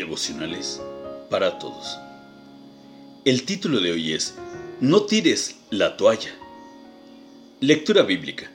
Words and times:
devocionales 0.00 0.80
para 1.28 1.58
todos. 1.58 1.98
El 3.26 3.44
título 3.44 3.80
de 3.80 3.92
hoy 3.92 4.14
es 4.14 4.34
No 4.80 5.02
tires 5.02 5.56
la 5.68 5.98
toalla. 5.98 6.34
Lectura 7.60 8.02
bíblica. 8.02 8.50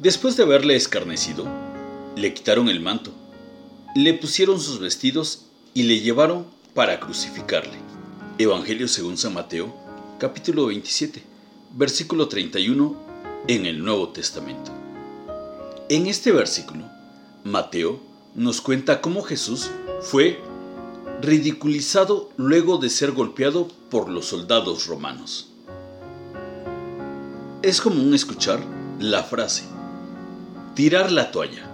Después 0.00 0.36
de 0.36 0.44
haberle 0.44 0.76
escarnecido, 0.76 1.48
le 2.14 2.32
quitaron 2.32 2.68
el 2.68 2.80
manto, 2.80 3.12
le 3.96 4.14
pusieron 4.14 4.60
sus 4.60 4.78
vestidos 4.78 5.46
y 5.74 5.82
le 5.82 5.98
llevaron 5.98 6.46
para 6.74 7.00
crucificarle. 7.00 7.78
Evangelio 8.38 8.86
según 8.86 9.16
San 9.18 9.34
Mateo, 9.34 9.74
capítulo 10.20 10.66
27, 10.66 11.24
versículo 11.72 12.28
31 12.28 12.96
en 13.48 13.66
el 13.66 13.82
Nuevo 13.82 14.10
Testamento. 14.10 14.70
En 15.88 16.06
este 16.06 16.30
versículo, 16.30 16.84
Mateo 17.42 18.00
nos 18.36 18.60
cuenta 18.60 19.00
cómo 19.00 19.22
Jesús 19.22 19.70
fue 20.02 20.38
ridiculizado 21.22 22.30
luego 22.36 22.76
de 22.76 22.90
ser 22.90 23.12
golpeado 23.12 23.68
por 23.90 24.10
los 24.10 24.26
soldados 24.26 24.86
romanos. 24.86 25.52
Es 27.62 27.80
común 27.80 28.14
escuchar 28.14 28.60
la 29.00 29.22
frase, 29.22 29.64
tirar 30.74 31.10
la 31.10 31.30
toalla, 31.30 31.70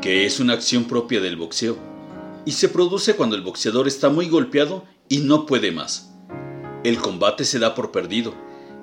que 0.00 0.24
es 0.24 0.40
una 0.40 0.54
acción 0.54 0.84
propia 0.84 1.20
del 1.20 1.36
boxeo, 1.36 1.76
y 2.46 2.52
se 2.52 2.70
produce 2.70 3.14
cuando 3.14 3.36
el 3.36 3.42
boxeador 3.42 3.86
está 3.86 4.08
muy 4.08 4.28
golpeado 4.30 4.84
y 5.08 5.18
no 5.18 5.44
puede 5.44 5.72
más. 5.72 6.10
El 6.84 6.98
combate 6.98 7.44
se 7.44 7.58
da 7.58 7.74
por 7.74 7.92
perdido, 7.92 8.34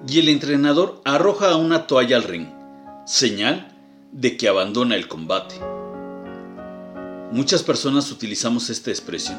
y 0.07 0.19
el 0.19 0.29
entrenador 0.29 1.01
arroja 1.03 1.55
una 1.55 1.87
toalla 1.87 2.17
al 2.17 2.23
ring, 2.23 2.47
señal 3.07 3.75
de 4.11 4.37
que 4.37 4.47
abandona 4.47 4.95
el 4.95 5.07
combate. 5.07 5.55
Muchas 7.31 7.61
personas 7.61 8.09
utilizamos 8.11 8.69
esta 8.69 8.89
expresión 8.89 9.37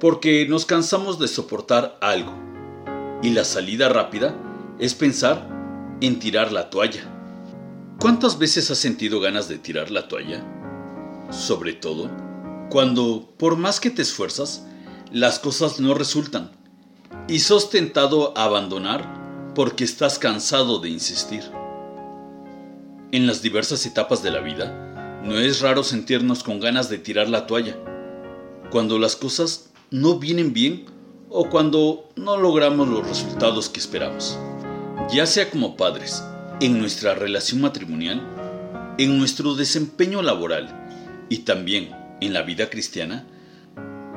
porque 0.00 0.46
nos 0.48 0.66
cansamos 0.66 1.20
de 1.20 1.28
soportar 1.28 1.96
algo 2.00 2.34
y 3.22 3.30
la 3.30 3.44
salida 3.44 3.88
rápida 3.88 4.34
es 4.80 4.92
pensar 4.94 5.48
en 6.00 6.18
tirar 6.18 6.50
la 6.50 6.70
toalla. 6.70 7.04
¿Cuántas 8.00 8.38
veces 8.38 8.70
has 8.72 8.78
sentido 8.78 9.20
ganas 9.20 9.48
de 9.48 9.58
tirar 9.58 9.92
la 9.92 10.08
toalla? 10.08 10.44
Sobre 11.30 11.74
todo 11.74 12.10
cuando, 12.70 13.32
por 13.38 13.56
más 13.56 13.78
que 13.78 13.90
te 13.90 14.02
esfuerzas, 14.02 14.66
las 15.12 15.38
cosas 15.38 15.78
no 15.78 15.94
resultan 15.94 16.50
y 17.28 17.38
sos 17.38 17.70
tentado 17.70 18.36
a 18.36 18.44
abandonar 18.44 19.52
porque 19.54 19.84
estás 19.84 20.18
cansado 20.18 20.80
de 20.80 20.90
insistir. 20.90 21.44
En 23.12 23.28
las 23.28 23.42
diversas 23.42 23.86
etapas 23.86 24.24
de 24.24 24.32
la 24.32 24.40
vida, 24.40 24.83
no 25.24 25.38
es 25.38 25.60
raro 25.60 25.82
sentirnos 25.82 26.42
con 26.42 26.60
ganas 26.60 26.90
de 26.90 26.98
tirar 26.98 27.28
la 27.28 27.46
toalla, 27.46 27.76
cuando 28.70 28.98
las 28.98 29.16
cosas 29.16 29.70
no 29.90 30.18
vienen 30.18 30.52
bien 30.52 30.84
o 31.30 31.48
cuando 31.48 32.10
no 32.14 32.36
logramos 32.36 32.88
los 32.88 33.08
resultados 33.08 33.70
que 33.70 33.80
esperamos. 33.80 34.38
Ya 35.10 35.24
sea 35.26 35.50
como 35.50 35.76
padres, 35.76 36.22
en 36.60 36.78
nuestra 36.78 37.14
relación 37.14 37.62
matrimonial, 37.62 38.22
en 38.98 39.18
nuestro 39.18 39.54
desempeño 39.54 40.20
laboral 40.20 41.26
y 41.30 41.38
también 41.38 41.90
en 42.20 42.34
la 42.34 42.42
vida 42.42 42.68
cristiana, 42.68 43.26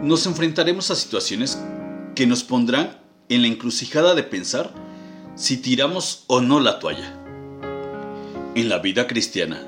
nos 0.01 0.25
enfrentaremos 0.25 0.91
a 0.91 0.95
situaciones 0.95 1.57
que 2.15 2.27
nos 2.27 2.43
pondrán 2.43 2.99
en 3.29 3.41
la 3.41 3.47
encrucijada 3.47 4.13
de 4.13 4.23
pensar 4.23 4.73
si 5.35 5.57
tiramos 5.57 6.25
o 6.27 6.41
no 6.41 6.59
la 6.59 6.79
toalla. 6.79 7.17
En 8.55 8.69
la 8.69 8.79
vida 8.79 9.07
cristiana, 9.07 9.63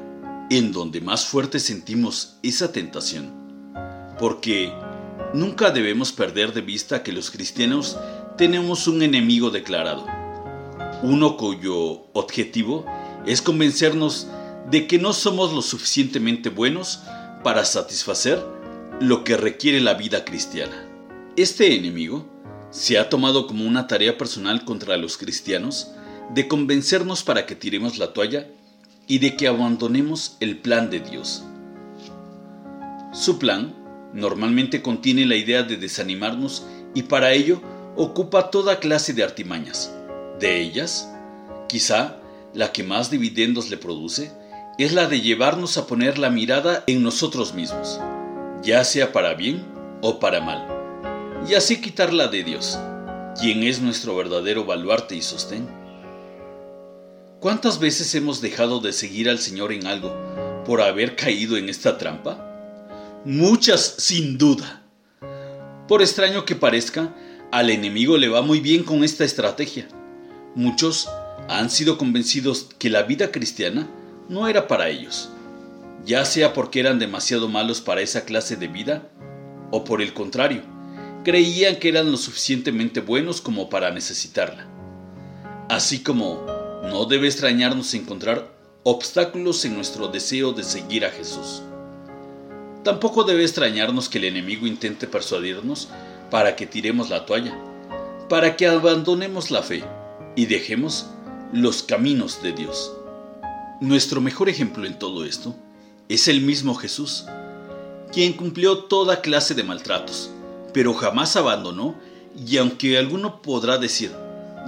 en 0.49 0.71
donde 0.71 1.01
más 1.01 1.25
fuerte 1.25 1.59
sentimos 1.59 2.37
esa 2.43 2.71
tentación. 2.71 3.31
Porque 4.17 4.73
nunca 5.33 5.71
debemos 5.71 6.11
perder 6.11 6.53
de 6.53 6.61
vista 6.61 7.03
que 7.03 7.11
los 7.11 7.31
cristianos 7.31 7.97
tenemos 8.37 8.87
un 8.87 9.03
enemigo 9.03 9.51
declarado, 9.51 10.05
uno 11.03 11.37
cuyo 11.37 12.05
objetivo 12.13 12.85
es 13.25 13.41
convencernos 13.41 14.27
de 14.69 14.87
que 14.87 14.97
no 14.97 15.13
somos 15.13 15.53
lo 15.53 15.61
suficientemente 15.61 16.49
buenos 16.49 17.01
para 17.43 17.65
satisfacer 17.65 18.43
lo 18.99 19.23
que 19.23 19.37
requiere 19.37 19.81
la 19.81 19.93
vida 19.93 20.25
cristiana. 20.25 20.87
Este 21.35 21.75
enemigo 21.75 22.27
se 22.71 22.97
ha 22.97 23.09
tomado 23.09 23.47
como 23.47 23.65
una 23.65 23.87
tarea 23.87 24.17
personal 24.17 24.65
contra 24.65 24.97
los 24.97 25.17
cristianos 25.17 25.91
de 26.33 26.47
convencernos 26.47 27.23
para 27.23 27.45
que 27.45 27.55
tiremos 27.55 27.97
la 27.97 28.13
toalla 28.13 28.47
y 29.09 29.17
de 29.17 29.35
que 29.35 29.47
abandonemos 29.47 30.37
el 30.39 30.59
plan 30.59 30.89
de 30.89 31.01
Dios. 31.01 31.43
Su 33.11 33.39
plan 33.39 33.75
normalmente 34.13 34.81
contiene 34.81 35.25
la 35.25 35.35
idea 35.35 35.63
de 35.63 35.75
desanimarnos 35.75 36.65
y 36.93 37.03
para 37.03 37.33
ello 37.33 37.59
ocupa 37.97 38.51
toda 38.51 38.79
clase 38.79 39.13
de 39.13 39.23
artimañas. 39.23 39.93
De 40.39 40.61
ellas, 40.61 41.11
quizá 41.67 42.17
la 42.53 42.71
que 42.71 42.83
más 42.83 43.09
dividendos 43.09 43.69
le 43.69 43.77
produce 43.77 44.31
es 44.77 44.93
la 44.93 45.07
de 45.07 45.21
llevarnos 45.21 45.77
a 45.77 45.87
poner 45.87 46.19
la 46.19 46.29
mirada 46.29 46.83
en 46.87 47.03
nosotros 47.03 47.53
mismos, 47.53 47.99
ya 48.63 48.83
sea 48.83 49.11
para 49.11 49.33
bien 49.33 49.65
o 50.01 50.19
para 50.19 50.39
mal, 50.39 50.65
y 51.49 51.55
así 51.55 51.81
quitarla 51.81 52.27
de 52.27 52.43
Dios, 52.43 52.79
quien 53.39 53.63
es 53.63 53.81
nuestro 53.81 54.15
verdadero 54.15 54.65
baluarte 54.65 55.15
y 55.15 55.21
sostén. 55.21 55.78
¿Cuántas 57.39 57.79
veces 57.79 58.13
hemos 58.15 58.41
dejado 58.41 58.81
de 58.81 58.91
seguir 58.91 59.29
al 59.29 59.39
Señor 59.39 59.71
en 59.71 59.87
algo 59.87 60.13
por 60.65 60.81
haber 60.81 61.15
caído 61.15 61.55
en 61.55 61.69
esta 61.69 61.97
trampa? 61.97 62.45
Muchas, 63.23 63.95
sin 63.97 64.37
duda. 64.37 64.83
Por 65.87 66.01
extraño 66.01 66.43
que 66.43 66.55
parezca, 66.55 67.15
al 67.49 67.69
enemigo 67.69 68.17
le 68.17 68.27
va 68.27 68.41
muy 68.41 68.59
bien 68.59 68.83
con 68.83 69.05
esta 69.05 69.23
estrategia. 69.23 69.87
Muchos 70.53 71.07
han 71.47 71.69
sido 71.69 71.97
convencidos 71.97 72.71
que 72.77 72.89
la 72.89 73.03
vida 73.03 73.31
cristiana 73.31 73.89
no 74.27 74.49
era 74.49 74.67
para 74.67 74.89
ellos, 74.89 75.29
ya 76.05 76.25
sea 76.25 76.51
porque 76.51 76.81
eran 76.81 76.99
demasiado 76.99 77.47
malos 77.47 77.79
para 77.79 78.01
esa 78.01 78.25
clase 78.25 78.57
de 78.57 78.67
vida, 78.67 79.09
o 79.71 79.85
por 79.85 80.01
el 80.01 80.13
contrario, 80.13 80.63
creían 81.23 81.77
que 81.77 81.87
eran 81.87 82.11
lo 82.11 82.17
suficientemente 82.17 82.99
buenos 82.99 83.39
como 83.39 83.69
para 83.69 83.91
necesitarla. 83.91 84.67
Así 85.69 86.03
como 86.03 86.58
no 86.89 87.05
debe 87.05 87.27
extrañarnos 87.27 87.93
encontrar 87.93 88.51
obstáculos 88.83 89.63
en 89.65 89.75
nuestro 89.75 90.07
deseo 90.07 90.51
de 90.51 90.63
seguir 90.63 91.05
a 91.05 91.11
Jesús. 91.11 91.61
Tampoco 92.83 93.23
debe 93.23 93.43
extrañarnos 93.43 94.09
que 94.09 94.17
el 94.17 94.25
enemigo 94.25 94.65
intente 94.65 95.05
persuadirnos 95.05 95.89
para 96.31 96.55
que 96.55 96.65
tiremos 96.65 97.09
la 97.09 97.25
toalla, 97.25 97.57
para 98.27 98.55
que 98.55 98.67
abandonemos 98.67 99.51
la 99.51 99.61
fe 99.61 99.83
y 100.35 100.45
dejemos 100.45 101.07
los 101.51 101.83
caminos 101.83 102.41
de 102.41 102.53
Dios. 102.53 102.93
Nuestro 103.81 104.21
mejor 104.21 104.49
ejemplo 104.49 104.85
en 104.85 104.97
todo 104.97 105.25
esto 105.25 105.55
es 106.07 106.27
el 106.27 106.41
mismo 106.41 106.75
Jesús, 106.75 107.25
quien 108.11 108.33
cumplió 108.33 108.85
toda 108.85 109.21
clase 109.21 109.53
de 109.53 109.63
maltratos, 109.63 110.31
pero 110.73 110.93
jamás 110.93 111.35
abandonó 111.35 111.95
y 112.47 112.57
aunque 112.57 112.97
alguno 112.97 113.41
podrá 113.41 113.77
decir, 113.77 114.11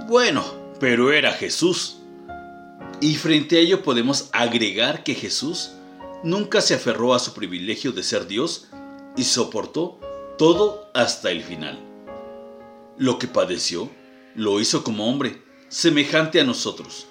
bueno, 0.08 0.44
pero 0.78 1.12
era 1.12 1.32
Jesús, 1.32 2.01
y 3.02 3.16
frente 3.16 3.56
a 3.56 3.58
ello 3.58 3.82
podemos 3.82 4.28
agregar 4.32 5.02
que 5.02 5.16
Jesús 5.16 5.72
nunca 6.22 6.60
se 6.60 6.74
aferró 6.74 7.14
a 7.14 7.18
su 7.18 7.34
privilegio 7.34 7.90
de 7.90 8.04
ser 8.04 8.28
Dios 8.28 8.68
y 9.16 9.24
soportó 9.24 9.98
todo 10.38 10.88
hasta 10.94 11.32
el 11.32 11.42
final. 11.42 11.80
Lo 12.96 13.18
que 13.18 13.26
padeció 13.26 13.90
lo 14.36 14.60
hizo 14.60 14.84
como 14.84 15.10
hombre, 15.10 15.42
semejante 15.68 16.40
a 16.40 16.44
nosotros, 16.44 17.08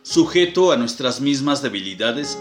sujeto 0.00 0.72
a 0.72 0.78
nuestras 0.78 1.20
mismas 1.20 1.60
debilidades 1.60 2.38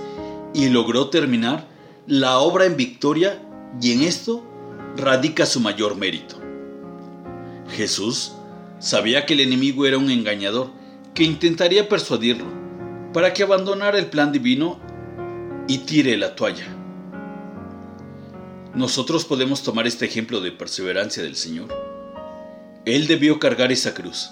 y 0.54 0.70
logró 0.70 1.10
terminar 1.10 1.68
la 2.08 2.38
obra 2.38 2.64
en 2.64 2.78
victoria 2.78 3.46
y 3.82 3.92
en 3.92 4.04
esto 4.04 4.46
radica 4.96 5.46
su 5.46 5.60
mayor 5.60 5.98
mérito. 5.98 6.40
Jesús 7.70 8.32
sabía 8.80 9.26
que 9.26 9.34
el 9.34 9.42
enemigo 9.42 9.86
era 9.86 9.98
un 9.98 10.10
engañador 10.10 10.72
que 11.14 11.26
intentaría 11.26 11.90
persuadirlo 11.90 12.63
para 13.14 13.34
que 13.34 13.44
abandonara 13.44 14.00
el 14.00 14.08
plan 14.08 14.32
divino 14.32 14.80
y 15.68 15.80
tire 15.80 16.18
la 16.18 16.36
toalla. 16.36 16.66
Nosotros 18.74 19.24
podemos 19.24 19.62
tomar 19.62 19.86
este 19.86 20.06
ejemplo 20.06 20.42
de 20.42 20.52
perseverancia 20.52 21.22
del 21.22 21.36
Señor. 21.36 21.68
Él 22.86 23.08
debió 23.08 23.40
cargar 23.40 23.72
esa 23.72 23.94
cruz, 23.94 24.32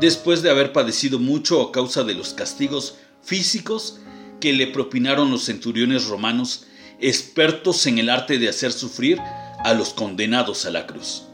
después 0.00 0.42
de 0.42 0.50
haber 0.50 0.72
padecido 0.72 1.18
mucho 1.20 1.62
a 1.62 1.72
causa 1.72 2.02
de 2.02 2.14
los 2.14 2.34
castigos 2.34 2.96
físicos 3.22 4.00
que 4.40 4.52
le 4.52 4.66
propinaron 4.66 5.30
los 5.30 5.44
centuriones 5.44 6.06
romanos, 6.06 6.66
expertos 7.00 7.86
en 7.86 7.98
el 7.98 8.10
arte 8.10 8.38
de 8.38 8.48
hacer 8.48 8.72
sufrir 8.72 9.18
a 9.64 9.74
los 9.74 9.90
condenados 9.90 10.66
a 10.66 10.70
la 10.70 10.86
cruz. 10.86 11.24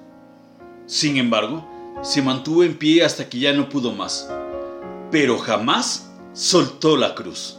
Sin 0.86 1.16
embargo, 1.16 1.66
se 2.02 2.20
mantuvo 2.20 2.62
en 2.62 2.76
pie 2.76 3.04
hasta 3.04 3.28
que 3.28 3.38
ya 3.38 3.52
no 3.54 3.70
pudo 3.70 3.92
más, 3.92 4.28
pero 5.10 5.38
jamás 5.38 6.10
soltó 6.34 6.98
la 6.98 7.14
cruz. 7.14 7.56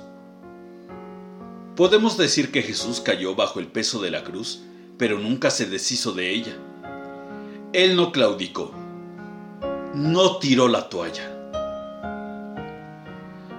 Podemos 1.76 2.18
decir 2.18 2.52
que 2.52 2.62
Jesús 2.62 3.02
cayó 3.02 3.36
bajo 3.36 3.60
el 3.60 3.68
peso 3.68 4.02
de 4.02 4.12
la 4.12 4.24
cruz 4.24 4.62
pero 4.98 5.20
nunca 5.20 5.50
se 5.50 5.66
deshizo 5.66 6.14
de 6.14 6.32
ella. 6.32 6.56
Él 7.74 7.96
no 7.96 8.12
claudicó, 8.12 8.72
no 9.94 10.38
tiró 10.38 10.68
la 10.68 10.90
toalla. 10.90 11.32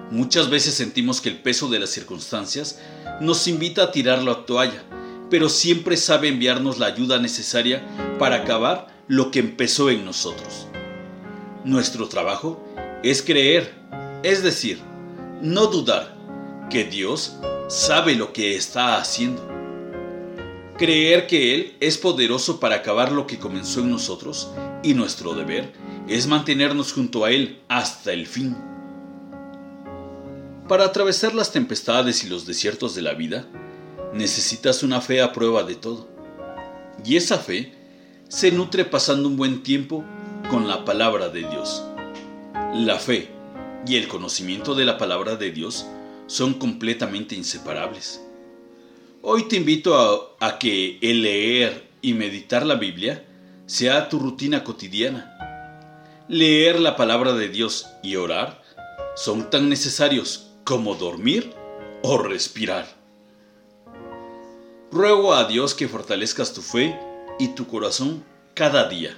Muchas 0.09 0.49
veces 0.49 0.73
sentimos 0.73 1.21
que 1.21 1.29
el 1.29 1.41
peso 1.41 1.67
de 1.67 1.79
las 1.79 1.89
circunstancias 1.89 2.79
nos 3.19 3.47
invita 3.47 3.83
a 3.83 3.91
tirar 3.91 4.23
la 4.23 4.45
toalla, 4.45 4.83
pero 5.29 5.49
siempre 5.49 5.97
sabe 5.97 6.29
enviarnos 6.29 6.79
la 6.79 6.87
ayuda 6.87 7.19
necesaria 7.19 7.85
para 8.17 8.37
acabar 8.37 8.87
lo 9.07 9.31
que 9.31 9.39
empezó 9.39 9.89
en 9.89 10.05
nosotros. 10.05 10.67
Nuestro 11.65 12.07
trabajo 12.07 12.63
es 13.03 13.21
creer, 13.21 13.73
es 14.23 14.41
decir, 14.41 14.79
no 15.41 15.67
dudar 15.67 16.15
que 16.69 16.83
Dios 16.83 17.37
sabe 17.67 18.15
lo 18.15 18.33
que 18.33 18.55
está 18.55 18.97
haciendo. 18.97 19.45
Creer 20.77 21.27
que 21.27 21.55
Él 21.55 21.75
es 21.79 21.97
poderoso 21.97 22.59
para 22.59 22.75
acabar 22.75 23.11
lo 23.11 23.25
que 23.25 23.39
comenzó 23.39 23.81
en 23.81 23.89
nosotros 23.89 24.51
y 24.83 24.93
nuestro 24.93 25.33
deber 25.33 25.73
es 26.07 26.27
mantenernos 26.27 26.93
junto 26.93 27.25
a 27.25 27.31
Él 27.31 27.61
hasta 27.67 28.13
el 28.13 28.27
fin. 28.27 28.55
Para 30.67 30.85
atravesar 30.85 31.33
las 31.33 31.51
tempestades 31.51 32.23
y 32.23 32.29
los 32.29 32.45
desiertos 32.45 32.93
de 32.93 33.01
la 33.01 33.13
vida, 33.13 33.47
necesitas 34.13 34.83
una 34.83 35.01
fe 35.01 35.21
a 35.21 35.31
prueba 35.31 35.63
de 35.63 35.75
todo. 35.75 36.07
Y 37.05 37.15
esa 37.15 37.37
fe 37.37 37.73
se 38.27 38.51
nutre 38.51 38.85
pasando 38.85 39.29
un 39.29 39.37
buen 39.37 39.63
tiempo 39.63 40.03
con 40.49 40.67
la 40.67 40.83
palabra 40.83 41.29
de 41.29 41.39
Dios. 41.39 41.83
La 42.73 42.99
fe 42.99 43.36
y 43.85 43.95
el 43.95 44.07
conocimiento 44.07 44.75
de 44.75 44.85
la 44.85 44.97
palabra 44.97 45.35
de 45.35 45.51
Dios 45.51 45.85
son 46.27 46.55
completamente 46.55 47.35
inseparables. 47.35 48.21
Hoy 49.21 49.47
te 49.47 49.57
invito 49.57 50.37
a, 50.39 50.59
que 50.59 50.99
el 51.01 51.21
leer 51.21 51.87
y 52.01 52.13
meditar 52.13 52.65
la 52.65 52.75
Biblia 52.75 53.25
sea 53.65 54.09
tu 54.09 54.19
rutina 54.19 54.63
cotidiana. 54.63 55.33
Leer 56.27 56.79
la 56.79 56.95
palabra 56.95 57.33
de 57.33 57.49
Dios 57.49 57.87
y 58.03 58.15
orar 58.15 58.61
son 59.15 59.49
tan 59.49 59.69
necesarios 59.69 60.49
como 60.63 60.95
dormir 60.95 61.53
o 62.03 62.17
respirar. 62.17 62.87
Ruego 64.91 65.33
a 65.33 65.45
Dios 65.45 65.73
que 65.73 65.87
fortalezcas 65.87 66.53
tu 66.53 66.61
fe 66.61 66.97
y 67.39 67.49
tu 67.49 67.67
corazón 67.67 68.23
cada 68.53 68.87
día. 68.87 69.17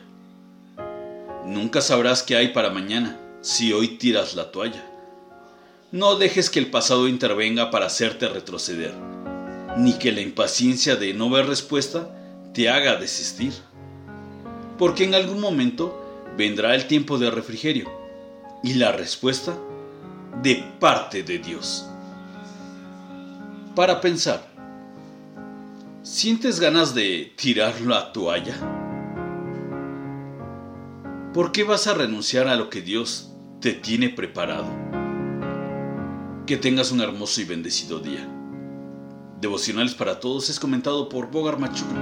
Nunca 1.46 1.82
sabrás 1.82 2.24
qué 2.24 2.36
hay 2.36 2.50
para 2.50 2.70
mañana 2.70 3.19
si 3.42 3.74
hoy 3.74 3.98
tiras 3.98 4.36
la 4.36 4.52
toalla. 4.52 4.86
No 5.92 6.16
dejes 6.16 6.50
que 6.50 6.60
el 6.60 6.70
pasado 6.70 7.08
intervenga 7.08 7.72
para 7.72 7.88
hacerte 7.88 8.28
retroceder, 8.28 8.94
ni 9.78 9.94
que 9.94 10.12
la 10.12 10.22
impaciencia 10.22 10.96
de 10.96 11.14
no 11.14 11.30
ver 11.30 11.48
respuesta 11.48 12.10
te 12.54 12.70
haga 12.70 12.96
desistir. 12.96 13.54
Porque 14.78 15.04
en 15.04 15.16
algún 15.16 15.40
momento 15.40 16.02
vendrá 16.38 16.76
el 16.76 16.88
tiempo 16.88 17.18
de 17.18 17.32
refrigerio 17.32 17.90
y 18.64 18.76
la 18.76 18.92
respuesta 18.92 19.58
de 20.42 20.64
parte 20.80 21.24
de 21.24 21.40
Dios. 21.40 21.86
Para 23.76 24.00
pensar, 24.00 24.50
¿Sientes 26.02 26.60
ganas 26.60 26.96
de 26.96 27.34
tirar 27.36 27.82
la 27.82 28.12
toalla? 28.14 28.79
¿Por 31.34 31.52
qué 31.52 31.64
vas 31.64 31.86
a 31.86 31.94
renunciar 31.94 32.48
a 32.48 32.56
lo 32.56 32.72
que 32.72 32.82
Dios 32.82 33.32
te 33.62 33.74
tiene 33.74 34.10
preparado? 34.10 34.66
Que 36.48 36.58
tengas 36.58 36.92
un 36.92 37.02
hermoso 37.02 37.40
y 37.40 37.44
bendecido 37.44 38.00
día. 38.00 38.28
Devocionales 39.40 39.94
para 39.94 40.20
Todos 40.20 40.50
es 40.50 40.60
comentado 40.60 41.08
por 41.08 41.30
Bogar 41.30 41.60
Machuca, 41.60 41.94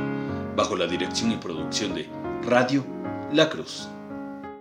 bajo 0.55 0.77
la 0.77 0.87
dirección 0.87 1.33
y 1.33 1.35
producción 1.35 1.93
de 1.93 2.09
Radio 2.43 2.85
La 3.33 3.49
Cruz. 3.49 3.89